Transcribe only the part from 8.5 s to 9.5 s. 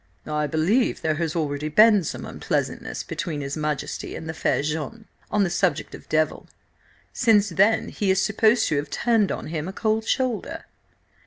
to have turned on